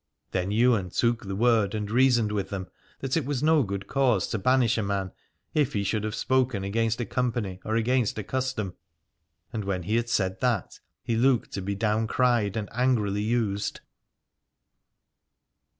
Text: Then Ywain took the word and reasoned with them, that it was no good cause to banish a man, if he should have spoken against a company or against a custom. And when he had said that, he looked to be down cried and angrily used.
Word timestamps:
Then 0.31 0.51
Ywain 0.51 0.89
took 0.89 1.27
the 1.27 1.35
word 1.35 1.75
and 1.75 1.91
reasoned 1.91 2.31
with 2.31 2.49
them, 2.49 2.69
that 3.01 3.15
it 3.15 3.23
was 3.23 3.43
no 3.43 3.61
good 3.61 3.85
cause 3.85 4.25
to 4.29 4.39
banish 4.39 4.79
a 4.79 4.81
man, 4.81 5.11
if 5.53 5.73
he 5.73 5.83
should 5.83 6.03
have 6.03 6.15
spoken 6.15 6.63
against 6.63 6.99
a 7.01 7.05
company 7.05 7.59
or 7.63 7.75
against 7.75 8.17
a 8.17 8.23
custom. 8.23 8.73
And 9.53 9.63
when 9.63 9.83
he 9.83 9.97
had 9.97 10.09
said 10.09 10.39
that, 10.41 10.79
he 11.03 11.15
looked 11.15 11.51
to 11.51 11.61
be 11.61 11.75
down 11.75 12.07
cried 12.07 12.57
and 12.57 12.67
angrily 12.71 13.21
used. 13.21 13.81